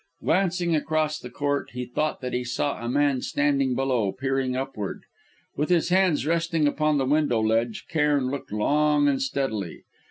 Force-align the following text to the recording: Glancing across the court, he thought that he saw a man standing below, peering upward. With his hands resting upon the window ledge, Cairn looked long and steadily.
Glancing 0.23 0.75
across 0.75 1.19
the 1.19 1.29
court, 1.29 1.69
he 1.73 1.85
thought 1.85 2.21
that 2.21 2.33
he 2.33 2.43
saw 2.43 2.83
a 2.83 2.89
man 2.89 3.21
standing 3.21 3.75
below, 3.75 4.11
peering 4.11 4.55
upward. 4.55 5.03
With 5.55 5.69
his 5.69 5.89
hands 5.89 6.25
resting 6.25 6.65
upon 6.65 6.97
the 6.97 7.05
window 7.05 7.39
ledge, 7.39 7.85
Cairn 7.87 8.31
looked 8.31 8.51
long 8.51 9.07
and 9.07 9.21
steadily. 9.21 9.83